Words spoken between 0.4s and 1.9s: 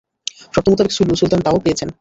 শর্ত মোতাবেক সুলু সুলতান তা পেয়েছেনও।